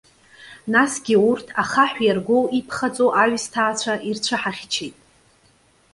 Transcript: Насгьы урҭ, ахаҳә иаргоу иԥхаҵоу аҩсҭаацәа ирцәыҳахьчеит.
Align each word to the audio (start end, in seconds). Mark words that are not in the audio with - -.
Насгьы 0.73 1.15
урҭ, 1.29 1.45
ахаҳә 1.61 1.99
иаргоу 2.05 2.43
иԥхаҵоу 2.59 3.09
аҩсҭаацәа 3.21 3.93
ирцәыҳахьчеит. 4.09 4.95